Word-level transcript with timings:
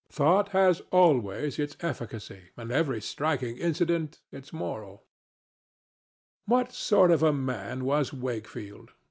Thought 0.09 0.49
has 0.49 0.81
always 0.89 1.59
its 1.59 1.77
efficacy 1.81 2.49
and 2.57 2.71
every 2.71 2.99
striking 3.01 3.57
incident 3.57 4.19
its 4.31 4.51
moral. 4.51 5.05
What 6.45 6.71
sort 6.73 7.11
of 7.11 7.21
a 7.21 7.31
man 7.31 7.85
was 7.85 8.11
Wakefield? 8.11 8.93